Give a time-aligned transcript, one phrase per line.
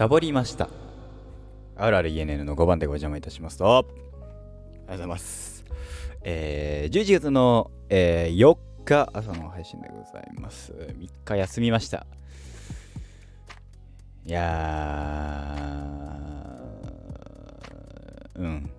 [0.00, 0.70] サボりました。
[1.76, 3.98] あるある ENN の5番でご邪魔いたしますと、ありがと
[4.86, 5.66] うございます。
[6.22, 8.56] えー、11月の、えー4
[8.86, 10.72] 日朝の配信でございます。
[10.72, 12.06] 3日休みました。
[14.24, 15.58] いや、
[18.36, 18.70] うん。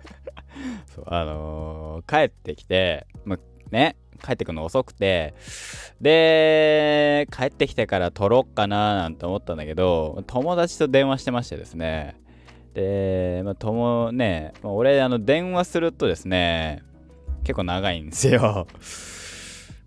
[0.94, 3.38] そう、あのー帰ってきて、ま、
[3.70, 3.96] ね、
[4.26, 5.34] 帰ってくの遅くて、
[6.00, 12.16] で、帰ってきてから撮ろっかななんて思ったんだけど、友達と電話してましてですね。
[12.74, 16.82] で、まあ、友ね、まあ俺、あの、電話するとですね、
[17.44, 18.66] 結構長いんですよ。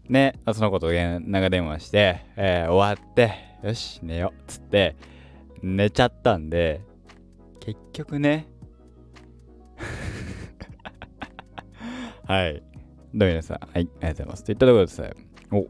[0.08, 4.96] ね、その子と長電話して、えー終わって、よし、寝よう、つって、
[5.62, 6.82] 寝ちゃったんで、
[7.60, 8.48] 結局ね、
[12.26, 12.64] はい。
[13.12, 14.44] どうも皆さん、はい、ありがとうございます。
[14.44, 15.02] といったところです、
[15.52, 15.66] お、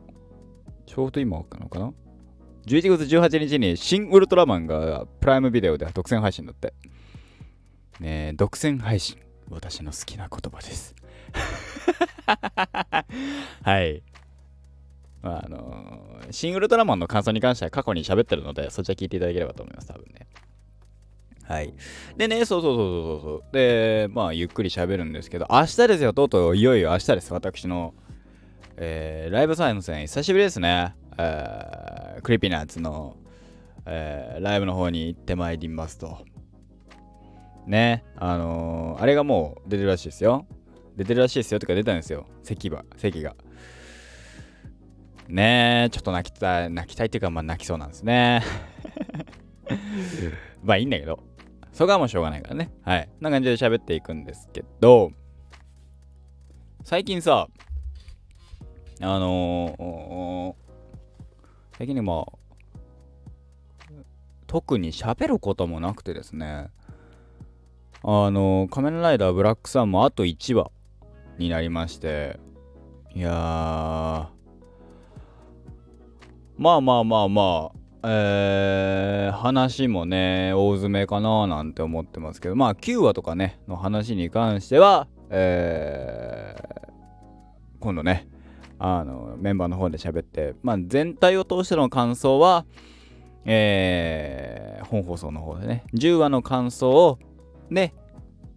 [0.85, 1.93] ちょうど今かのかな
[2.65, 6.73] ?11 月18日に新ウルトラマンがプライムビデオで独占配信だって。
[8.01, 9.17] ねえ、独占配信。
[9.49, 10.93] 私の好きな言葉です。
[13.63, 14.03] はい。
[15.21, 20.27] まあ、あのー新ウルトラマンの感想に関しては過去に喋ってるので、そちら聞いていただければと思います、多分ね。
[21.49, 21.73] はい。
[22.15, 23.43] でね、そうそうそうそうそう。
[23.51, 27.95] で、まあ、ゆっくり喋るんですけど、明日ですよ、とうとう、いよいよ明日です、私の。
[28.77, 30.93] えーライブサイン戦、久しぶりですね。
[31.17, 33.17] えー Creepy Nuts の、
[33.87, 36.19] えーライブの方に行ってまいりますと。
[37.65, 40.45] ね、あのーあれがもう出てるらしいですよ。
[40.97, 42.27] 出てるらしいですよとか出たんですよ。
[42.43, 43.35] 席は、席が。
[45.27, 48.43] ねえ、ちょっと泣きたい、泣きたいっていうか、まあ泣きそうなんですね。
[50.63, 51.28] まあいいんだけど。
[51.79, 52.73] そこはもうしょうがないからね。
[52.81, 53.05] はい。
[53.05, 55.13] こんな感じで喋っていくんですけど、
[56.83, 57.47] 最近さ、
[58.99, 60.55] あのー
[61.77, 62.33] 最近ね、まあ、
[64.45, 66.67] 特に喋ることもなくてですね、
[68.03, 70.71] あのー仮面ライダーブラックさんもあと1話
[71.37, 72.41] になりまして、
[73.15, 73.33] いやー、
[76.57, 86.89] まあまあまあまあ、えー、話もね、大詰めかななんて思ってますけど、まあ9話とかね、の話に関しては、えー、
[87.79, 88.27] 今度ね、
[88.77, 92.65] あの、メンバーの方で喋って、まあ全体を通しての感想は、
[93.43, 97.19] えー、本放送の方でね、10話の感想を、
[97.69, 97.93] ね、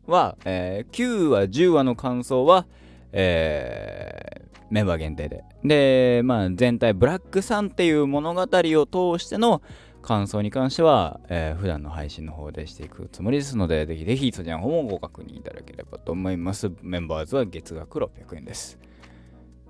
[0.06, 2.66] は、えー9話、10話の感想は、
[3.12, 4.41] えー
[4.72, 5.44] メンバー限定で。
[5.62, 9.60] で、まあ、全体、ブラックさんっていう物語を通しての
[10.00, 16.72] 感想に関しては、えー普段の配信の方でしていくつもりですので、ぜひぜひそちらの方もご確認いただければと思います。
[16.80, 18.78] メンバーズは月額600円です。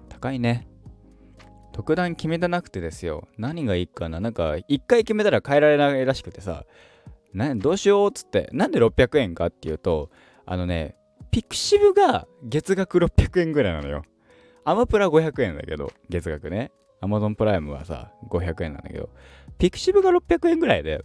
[0.08, 0.68] 高いね。
[1.72, 3.26] 特段決めてなくてですよ。
[3.36, 6.64] 何がいいかななんか、一回決めたら変えられないらしくてさ、
[7.34, 10.10] などうしようっつって、なんで600円かっていうと、
[10.46, 10.94] あのね、
[11.32, 14.04] pixiv が月額600円ぐらいなのよ。
[14.65, 16.71] アマプラ500円だけど、月額ね。
[17.00, 19.11] アマゾンプライムはさ、500円なんだけど、
[19.59, 21.05] pixiv が600円ぐらいで、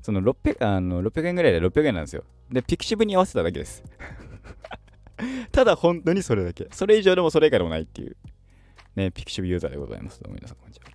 [0.00, 2.24] その600あの600円ぐらいで600円なんですよ。
[2.50, 3.84] で、 pixiv に合わせただけです。
[5.52, 6.66] ただ本当にそれだけ。
[6.72, 8.16] それ以上でもそれ以下でもないっていう。
[8.96, 10.20] ね、ピクシブユーザーでございます。
[10.22, 10.86] どうも皆さん、こんにちは。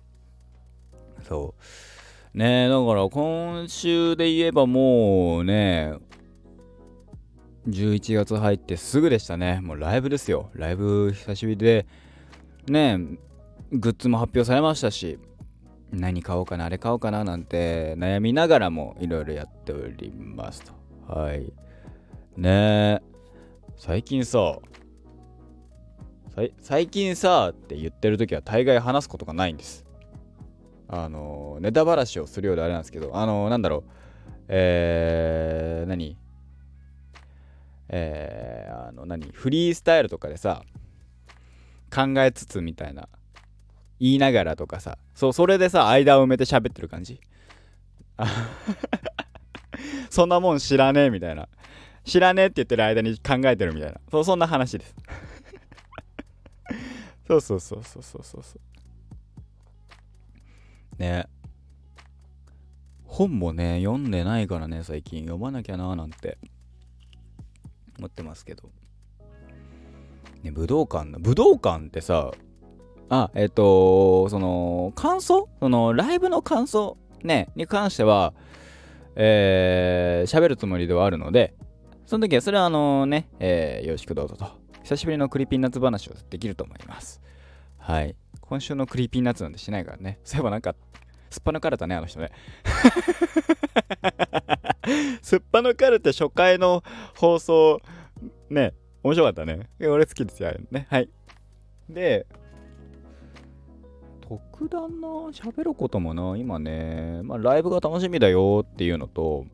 [1.22, 1.54] そ
[2.34, 2.38] う。
[2.38, 5.94] ねだから今週で言えばもうね、
[7.68, 9.60] 11月入ってすぐでしたね。
[9.60, 10.50] もうライブですよ。
[10.54, 11.86] ライブ久しぶりで、
[12.66, 12.98] ね
[13.72, 15.18] グッズも発表されましたし、
[15.92, 20.72] 何買おうかな、あれ買おうかななんて悩みながらもいろいろやっておりますと。
[21.14, 21.52] はい。
[22.36, 23.02] ねえ、
[23.76, 24.58] 最近さ、
[26.60, 29.84] 最近さって言ってる時は大概話すことがないんです。
[30.88, 33.82] あの、ネタばらしをするようであれなんですけど、あの、なんだろう、
[34.48, 36.16] えー、何？
[37.92, 40.62] えー、あの何フリースタイルとかでさ
[41.92, 43.08] 考えつつみたいな
[43.98, 47.20] 言いながらとかさそうそれでさ間を埋めて喋ってる感じ。
[50.10, 51.48] そんなもん知らねえみたいな。
[52.04, 54.00] 知らねえって言ってる間に考えてるみたいな。
[54.10, 54.94] そうそんな話です。
[57.26, 58.42] そうそうそうそうそうそう。
[58.42, 58.58] そ
[60.98, 61.26] うね。
[63.04, 65.22] 本もね読んでないからね最近。
[65.22, 66.38] 読まなきゃなーなんて。
[68.00, 68.70] 思ってますけど。
[70.42, 72.32] ね、武道館の、武道館ってさ、
[73.10, 75.48] あ、えっ、と、その、感想？
[75.60, 76.96] その、ライブの感想？
[77.22, 78.32] ね、に関しては、
[79.16, 81.54] えー、喋るつもりではあるので、
[82.06, 84.46] その時は、それはあのね、えー、よろしくどうぞと。
[84.82, 87.20] 久しぶりの Creepy Nuts 話をできると思います。
[87.76, 88.16] はい。
[88.40, 90.18] 今週の Creepy Nuts なんてしないからね。
[90.24, 90.74] そういえばなんか、
[91.28, 92.30] すっぱ抜かれたね、あの人ね。
[95.22, 96.82] すっぱ抜かれて初回の
[97.16, 97.80] 放送、
[98.48, 99.68] ね、面白かったね。
[99.80, 100.86] 俺好きですよ、ね。
[100.90, 101.08] はい。
[101.88, 102.26] で、
[104.20, 109.46] 特段な、喋ることもな、今ね、まあ、ライブが楽しみだよっていうのと、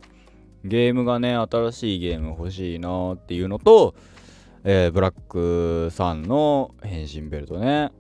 [0.65, 3.95] ゲームがね、新しいゲーム欲しいなっていうのと、
[4.65, 7.93] えー、ブラックさんの変身ベルトね。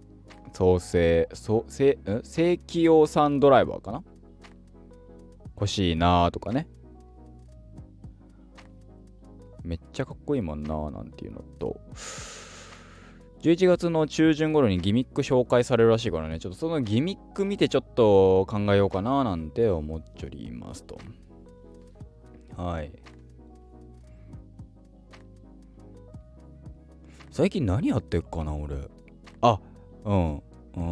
[0.52, 4.02] 創生、創生、正規用さんドライバーかな？
[5.54, 6.66] 欲しいなとかね。
[9.66, 11.80] めっちゃかっこいいもんななんていうのと。
[13.42, 20.98] 11月の中旬頃にギミック紹介されるらしいからね、ちょっとそのギミック見てちょっと考えようかななんて思っちょりますと。
[22.56, 22.90] はい。
[27.30, 28.76] 最近何やってっかな、俺。
[29.42, 29.60] あ、
[30.04, 30.36] うん。
[30.36, 30.86] うーん。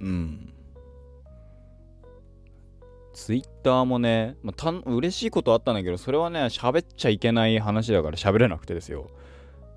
[0.00, 0.39] うん。
[3.20, 9.10] ツイッターもね、まあ、た嬉しいことあったんだけど、それはね、喋っちゃいけない話だから喋れなくてですよ。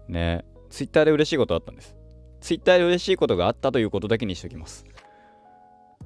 [0.07, 0.45] ね。
[0.69, 1.93] ツイッターで嬉しいことあったんです。
[2.39, 4.85] ツイッターで嬉しいことがあったということだけにしときます。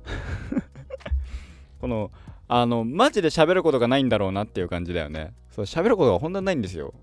[1.80, 2.12] この、
[2.48, 5.36] あの、マジで喋ることがないんだろうなっていう感じだよね。
[5.52, 6.96] そう、喋ることが本当にないんですよ。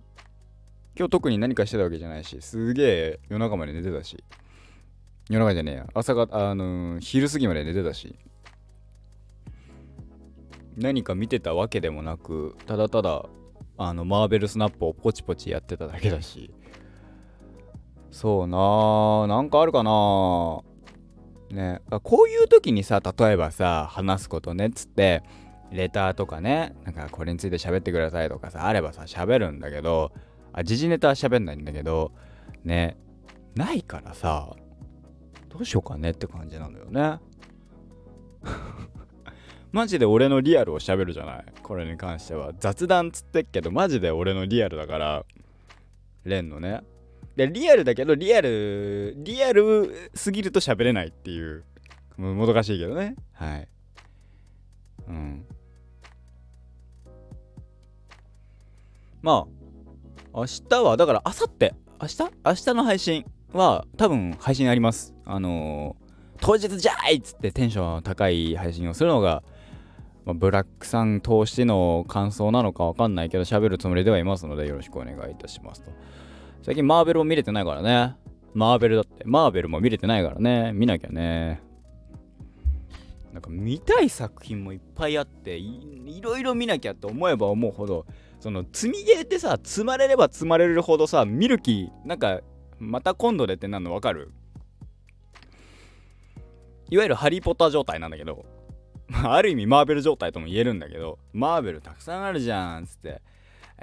[0.98, 4.24] 今日特に何かしてたわけじゃないし、すげえ夜中まで寝てたし。
[5.30, 5.86] 夜中じゃねえや。
[5.94, 8.16] 朝が、あのー、昼過ぎまで寝てたし。
[10.76, 13.26] 何か見てたわけでもなく、ただただ、
[13.76, 16.52] あの、マーベルスナップをポチポチやってただけだし。
[18.10, 20.62] そうなー、なんかあるかな
[21.50, 25.22] ね、こういう時にさ例えばさ話すことねっつって
[25.70, 30.12] レターとかねなんかこれについて喋ってくださいとかさあればさ喋るんだけど
[30.52, 32.12] あ時事ネタは喋んないんだけど
[32.64, 32.96] ね
[33.54, 34.54] ないからさ
[35.48, 37.18] どうしようかねって感じなのよね
[39.74, 41.44] マジで俺のリアルを喋るじゃない？
[41.62, 45.24] これに関しては雑談つってっけどマジで俺のリアルだから
[46.24, 46.82] レンのね
[47.36, 51.64] で、リアルだけど、リアル、リアルすぎると喋れないっていう。
[52.16, 53.16] もどかしいけどね。
[53.32, 53.68] はい。
[55.08, 55.44] うん。
[59.20, 59.48] ま
[60.32, 62.18] あ、明日は、だから、あさって、明日？
[62.22, 65.12] 明日の配信は、多分配信あります。
[65.24, 69.42] あのー、当日じゃーいっつってテンション高い配信をするのが、
[70.24, 75.90] まあ、ブラックさん通しての感想なのかわかんないけど、喋るつもりではいますので、よろしくお願いいたしますと。
[76.62, 78.16] 最近マーベルも見れてないからね。
[78.54, 79.24] マーベルだって。
[79.26, 80.72] マーベルも見れてないからね。
[80.72, 81.60] 見なきゃね。
[83.32, 88.06] なんか見たい作品もいっぱいあってい、いろいろ見なきゃって思えば思うほど、
[88.38, 92.40] その積みゲーってさ、積まれれば積まれるほどさ、見る気、なんか、
[92.78, 94.30] また今度でってなんのわかる？
[96.90, 98.44] いわゆるハリー・ポッター状態なんだけど、
[99.12, 103.22] ある意味マーベル状態とも言えるんだけど、マーベルたくさんあるじゃん、つって、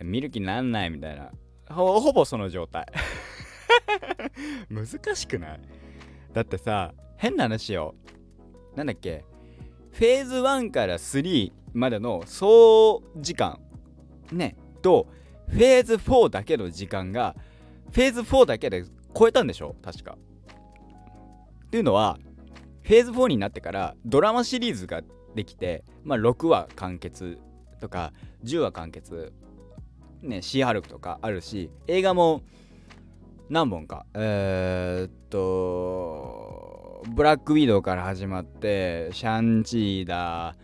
[0.04, 1.32] 見る気なんないみたいな。
[1.70, 2.86] ほほぼその状態。
[4.70, 5.62] 難しくない？
[6.34, 7.96] だってさ変な話よ。
[8.76, 9.24] なんだっけ？
[9.92, 13.60] フェーズ1から3までの総時間。
[14.32, 14.56] ね。
[14.82, 15.08] と
[15.48, 17.36] フェーズ4だけの時間が
[17.92, 18.86] フェーズ4だけで
[19.18, 19.76] 超えたんでしょ？
[19.82, 20.18] 確か。
[21.66, 22.18] っていうのは
[22.92, 25.02] フェーズ4になってからドラマシリーズが
[25.34, 27.38] できてまあ6話完結
[27.80, 28.12] とか
[28.44, 29.32] 10話完結
[30.22, 32.42] ね、シーハルクとかあるし、映画も
[33.50, 40.58] 何本か、えー、っと、ブラックウィドウから始まって、シャンチーだ、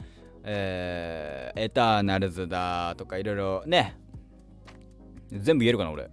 [0.43, 3.97] えー、エターナルズだとかいろいろね、
[5.31, 6.09] 全部言えるかな、俺。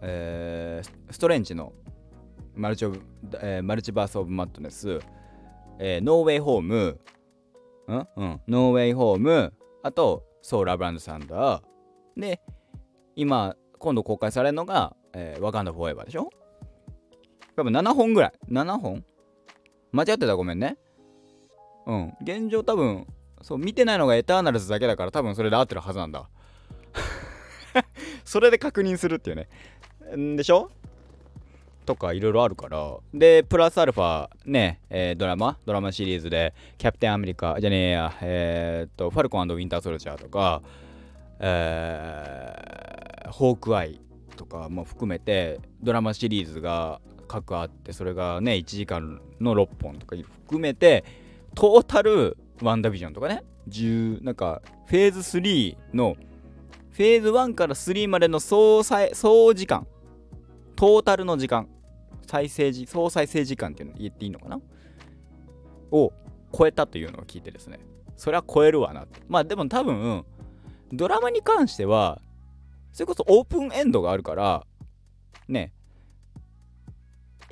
[0.00, 1.74] えー、ストレンチの
[2.54, 3.00] マルチオブ、
[3.40, 5.00] えー、マルチバース・オブ・マットネス、
[5.78, 6.76] えー、ノーウェイ・ホーム、
[7.88, 8.06] ん？
[8.16, 12.20] うん、ノーウェイ・ホーム、あと、ソーラブランドサンダー。
[12.20, 12.40] で、
[13.16, 16.30] 今、今度公開されるのが、えー、ワカンダフォーエバーでしょ？
[17.56, 18.32] 多分7本ぐらい。
[18.50, 19.04] 7本？
[19.92, 20.76] 間違ってたごめんね。
[21.86, 22.14] うん。
[22.22, 23.06] 現状多分、
[23.42, 26.28] そう、見てないのがエターナルズだけだから多分それで合ってるはずなんだ。
[28.24, 29.48] それで確認するっていうね。
[30.16, 30.70] んでしょ？
[31.84, 32.96] とかいろいろあるから。
[33.12, 40.62] で、プラスアルファね、えー、ドラマ、ドラマシリーズで、キャプテンアメリカ、じゃねえや、えー、っと、ファルコンウィンターソルジャーとか、
[41.40, 44.00] えー、ホークアイ
[44.36, 51.04] とかも含めて、ドラマシリーズが各あって、それがね、1時間の6本とか含めて、
[51.54, 56.16] トータルワンダビジョンとかね、10、なんか、フェーズ3の、
[56.92, 59.86] フェーズ1から3までの総総時間
[60.76, 61.68] トータルの時間
[62.26, 64.60] 再生時総再生時間っていうの言っていいのかな？
[65.90, 66.12] を
[66.56, 67.78] 超えたというのを聞いてですね。
[68.16, 69.06] それは超えるわな。
[69.28, 70.24] まあでも多分
[70.92, 72.20] ドラマに関しては
[72.92, 74.64] それこそオープンエンドがあるから
[75.48, 75.72] ね。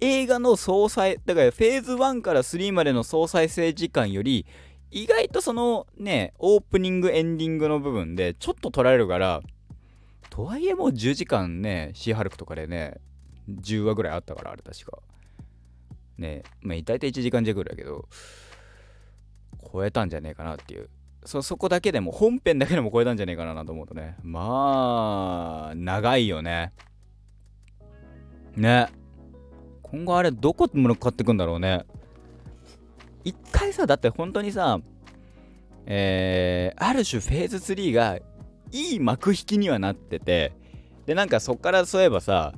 [0.00, 4.46] 映画の総再だからフェーズ1から3までの総再生時間より
[4.90, 6.32] 意外とそのね。
[6.38, 9.42] オープニングエンディングの部分でちょっと取られるから
[10.30, 12.94] とはいえもう10時間ねシーハルクとかでね
[13.60, 14.98] 10話ぐらいあったからあれ確か。
[16.18, 18.06] ねまあ大体1時間弱ぐらいだけど
[19.72, 20.88] 超えたんじゃねえかなっていう。
[21.24, 24.16] そそこだけでも本編だけでも超えたんじゃねえかなと思うとね。
[24.22, 26.72] まあ長いよね。
[28.56, 28.88] ね。
[29.82, 31.84] 今後あれどこ向かってくんだろうね。
[33.24, 34.80] 一回さだって本当にさ
[35.86, 38.18] えー、ある種フェーズ3が
[38.72, 40.52] いい幕引きにはなってて。
[41.06, 42.54] でなんかそっからそういえばさ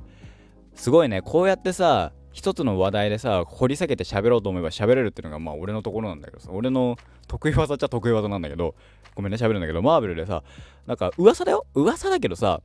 [0.75, 1.21] すごいね。
[1.21, 8.75] こうやってさ一つの話題でさ掘り下げて喋ろうと思えば喋れるっていうのがまあ俺のところなんだけどさ俺の得意技っちゃ得意技なんだけど
[9.15, 10.43] ごめんね喋るんだけどマーベルでさ
[10.87, 11.65] なんか噂だよ？
[11.75, 12.61] 噂だけどさ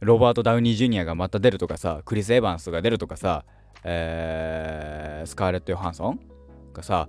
[0.00, 3.44] ロバート・ダウニー・ジュニアがまた出るとかさクリス・エヴァンスが出るとかさ
[3.84, 6.20] えー、スカーレット・ヨハンソン
[6.74, 7.08] がさ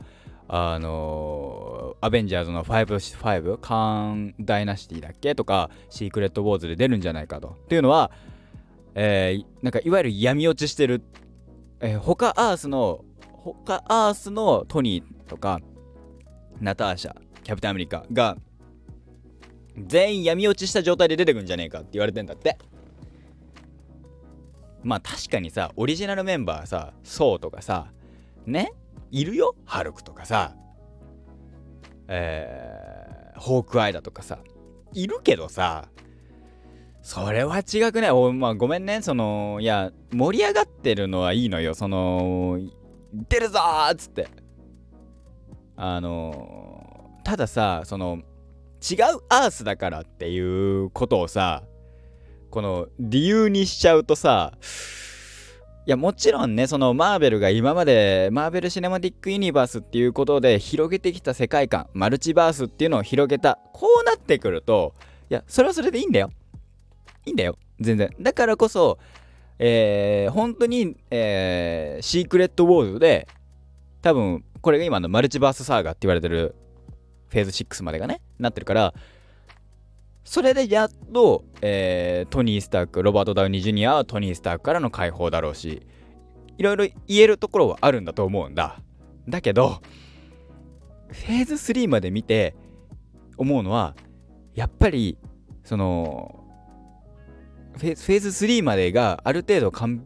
[0.50, 2.86] あのー、アベンジャーズの5、
[3.20, 5.36] 5カーン・ダイナシティだっけ？
[5.36, 7.50] とか、シークレット・ウォーズで出るんじゃないかと。
[7.50, 8.12] っていうのは、
[9.00, 11.04] えー、なんかいわゆる闇落ちしてる、
[11.82, 15.62] えー、他アースの、他アースのトニーとか、
[16.60, 18.38] ナターシャ、キャプテンアメリカが、
[19.86, 22.58] 全員闇落ちした状態で出てくんじゃねえかって言われてんだって。
[24.82, 27.92] まあ確かにさ、オリジナルメンバーさ、ソウとかさ、
[28.48, 28.74] ね
[29.12, 29.56] いるよ？
[29.66, 30.56] ハルクとかさ、
[32.08, 34.40] えー、ホークアイだとかさ、
[34.94, 35.88] いるけどさ、
[37.02, 38.12] それは違くない？
[38.12, 42.60] お、まあ、ごめんね、その、いや、盛り上がってるのはいいのよ、その、
[43.14, 43.60] 出るぞ
[43.92, 44.28] っつって。
[45.76, 48.20] あのたださ、その、
[48.80, 51.64] 違うアースだからっていうことをさ、
[52.50, 54.54] この理由にしちゃうとさ、
[55.86, 63.58] いやもちろんねそのマーベルが今までマーベル・シネマティック・ユニバースっていうことで広げてきた世界観マルチバースっていうのを広げた。
[63.74, 64.94] こうなってくると
[65.30, 66.32] いやそれはそれでいいんだよ。
[67.28, 68.98] いいんだよ全然だからこそ
[69.60, 73.28] えー、本当に、えー、シークレット・ウォーズで
[74.04, 76.56] 多分これが今のマルチバースサーガって言われてる
[77.30, 78.94] フェーズ6までがねなってるから
[80.28, 85.84] それでやっと、えー、トニー・スターク、ロバート・ダウニー・ジュニアはトニー・スタークからの解放だろうし、
[86.58, 88.82] いろいろ言えるところはあるんだと思うんだ。
[89.30, 89.82] だけど、
[91.08, 92.58] フェーズ3まで見て
[93.38, 93.96] 思うのは、
[94.54, 95.18] やっぱり、
[95.64, 96.44] その、
[97.78, 100.06] フェーズ3までがある程度完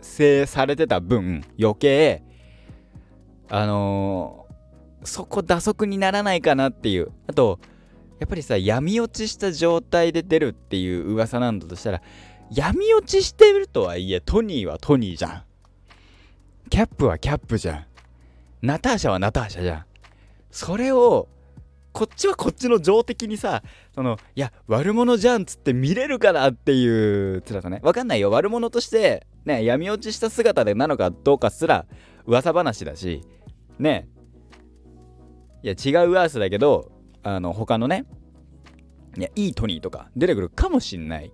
[0.00, 2.22] 成されてた分、余計、
[3.48, 7.12] あのー、そこ打足にならないかなっていう。
[7.26, 7.58] あと、
[8.20, 12.00] やっぱりさ闇落ちした状態で出るっていう噂なんだとしたら
[12.50, 15.42] 闇落ちしてるとはいえトニーはトニーじゃん。
[16.70, 17.86] キャップはキャップじゃん。
[18.62, 19.84] ナターシャはナターシャじゃん。
[20.50, 21.28] それを
[21.94, 23.62] こっちはこっちの情的にさ
[23.94, 26.86] そのいや悪者じゃんっつって見れるかなってい
[27.36, 27.80] う辛さね。
[27.82, 28.30] わかんないよ。
[28.32, 31.86] 悪者としてね闇落ちした姿でなのかどうかすら
[32.26, 33.22] 噂話だし
[33.78, 34.08] ね。
[35.62, 36.90] いや違うアースだけど
[37.22, 38.04] あの他のね
[39.16, 41.32] いやいいトニーとか出てくるかもしんない。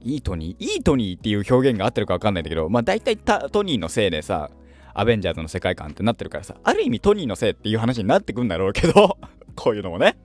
[0.00, 0.64] いいトニー？
[0.64, 4.50] いいトニーっていう表現が合ってるか分かんないんだけどまあ大体トニーのせいでさ
[4.94, 9.18] アベンジャーズの世界観ってなってるからさある意味トニーのせいっていう話になってくんだろうけど
[9.56, 10.16] こういうのもね。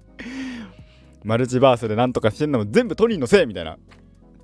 [1.23, 3.77] マルチバースでなんとかしてんのも全部トニーのせいみたいな。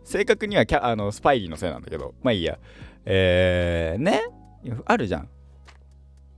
[0.03, 2.13] 正確にはキャあのスパイリーのせいなんだけど。
[2.23, 2.59] まあいいや。
[3.05, 4.21] えー、ね？
[4.85, 5.21] あるじゃん。
[5.23, 5.25] っ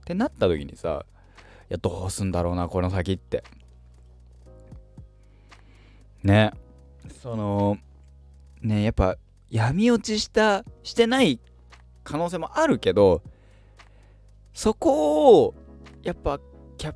[0.04, 1.04] てなった時にさ
[1.68, 3.42] いや、どうすんだろうな、この先って。
[6.22, 6.52] ね。
[7.20, 7.78] その、
[8.62, 9.16] ね、やっぱ、
[9.50, 11.40] 闇落ちした、してない
[12.04, 13.22] 可能性もあるけど、
[14.56, 15.54] そこを、
[16.02, 16.40] やっぱ、
[16.78, 16.94] キャ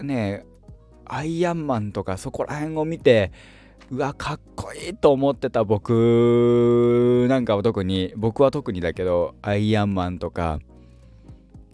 [0.00, 0.44] ね
[1.04, 3.32] アイアンマンとかそこら辺を見て、
[3.90, 10.60] うわ、かっこいいと思ってた僕なんかは特に、僕は特にだけど、アイアンマンとか、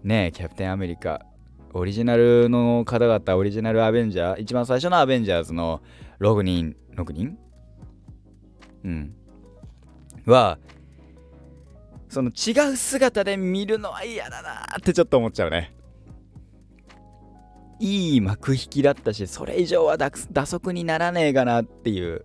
[0.02, 1.26] ねキャプテンアメリカ、
[1.74, 5.82] オリジナルの方々、オリジナルアベンジャー、一番最初のアベンジャーズの
[6.20, 7.36] 6人、6人
[8.84, 9.14] うん。
[10.24, 10.58] は、
[12.16, 15.76] その違う姿で見るのは嫌だなってちょっと思っちゃうね。
[17.78, 22.24] いい幕引きだったし、それ以上は打足にならねえかなっていう。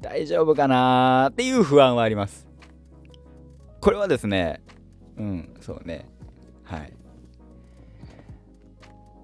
[0.00, 2.48] 大丈夫かなっていう不安はあります。
[3.80, 4.60] これはですね、
[5.16, 6.08] うん、そうね。
[6.64, 6.92] はい。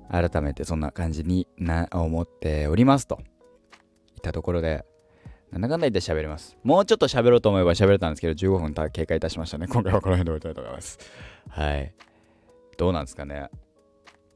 [0.09, 3.19] 改めてそんな感じにな思っておりますと。
[4.15, 4.85] いったところで、
[5.51, 6.57] なんだかんだ言って喋れます。
[6.63, 9.67] もうちょっと喋ろうと思えば喋れたんですけど、15分経過いたしましたね。
[9.67, 10.99] 今回はこの辺で終わりたいと思います。
[11.49, 11.95] はい。
[12.77, 13.51] どうなんですかね。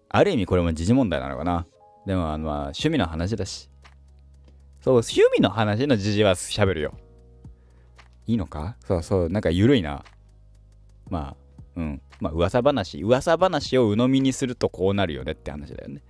[0.08, 1.66] ある意味これも時事問題なのかな。
[2.04, 3.70] でも、あの、趣味の話だし。
[4.80, 6.94] そう、趣味の話の時事は喋るよ。
[8.26, 8.76] いいのか？
[8.80, 10.04] そうそう、なんか緩いな。
[11.08, 11.36] まあ、
[11.76, 12.02] うん。
[12.20, 16.02] まあ、噂話、噂話を鵜呑みにするとこうなるよねって話だよね。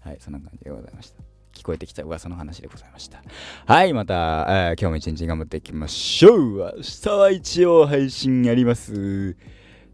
[0.00, 1.22] はい、そんな感じでございました。
[1.54, 3.22] 聞こえてきた噂の話でございました。
[3.66, 6.74] はい、また、えー、今日も一日頑張っていきましょう。
[6.76, 9.36] 明日は一応配信やります。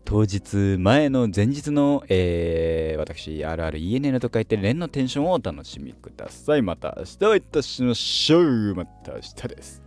[0.04, 6.62] 当日、前の前日の、えー、私、RRENN と書いて、連のテンションをお楽しみください。
[6.62, 8.74] また明日はいたしましょう。
[8.74, 9.82] また明日です。